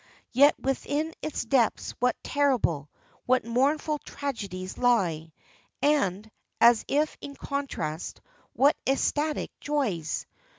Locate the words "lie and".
4.79-6.31